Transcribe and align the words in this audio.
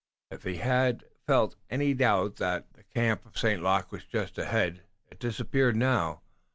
If 0.31 0.45
he 0.45 0.57
had 0.57 1.03
felt 1.27 1.57
any 1.69 1.93
doubt 1.93 2.37
that 2.37 2.73
the 2.73 2.81
camp 2.85 3.23
of 3.23 3.37
St. 3.37 3.61
Luc 3.61 3.91
was 3.91 4.03
just 4.03 4.39
ahead 4.39 4.81
it 5.11 5.19
disappeared 5.19 5.75
now. 5.75 6.21